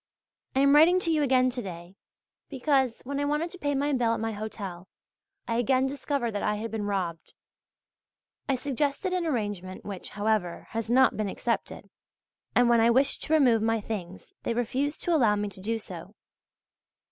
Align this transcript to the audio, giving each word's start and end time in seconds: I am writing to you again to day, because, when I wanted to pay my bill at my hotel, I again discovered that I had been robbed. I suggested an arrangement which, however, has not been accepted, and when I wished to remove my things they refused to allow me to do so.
I 0.55 0.61
am 0.61 0.73
writing 0.75 0.99
to 1.01 1.11
you 1.11 1.21
again 1.21 1.51
to 1.51 1.61
day, 1.61 1.95
because, 2.49 3.01
when 3.03 3.19
I 3.19 3.25
wanted 3.25 3.51
to 3.51 3.59
pay 3.59 3.75
my 3.75 3.93
bill 3.93 4.15
at 4.15 4.19
my 4.19 4.31
hotel, 4.31 4.87
I 5.47 5.57
again 5.57 5.85
discovered 5.85 6.31
that 6.31 6.41
I 6.41 6.55
had 6.55 6.71
been 6.71 6.85
robbed. 6.87 7.35
I 8.49 8.55
suggested 8.55 9.13
an 9.13 9.27
arrangement 9.27 9.85
which, 9.85 10.09
however, 10.17 10.65
has 10.71 10.89
not 10.89 11.17
been 11.17 11.29
accepted, 11.29 11.87
and 12.55 12.67
when 12.67 12.81
I 12.81 12.89
wished 12.89 13.21
to 13.25 13.33
remove 13.33 13.61
my 13.61 13.79
things 13.79 14.33
they 14.41 14.55
refused 14.55 15.03
to 15.03 15.13
allow 15.15 15.35
me 15.35 15.49
to 15.49 15.61
do 15.61 15.77
so. 15.77 16.15